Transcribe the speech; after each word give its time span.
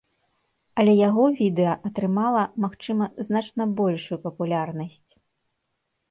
Але 0.83 0.93
яго 1.07 1.25
відэа 1.41 1.73
атрымала, 1.89 2.45
магчыма, 2.65 3.05
значна 3.27 3.67
большую 3.81 4.17
папулярнасць. 4.25 5.11